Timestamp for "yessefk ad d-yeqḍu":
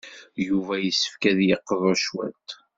0.79-1.93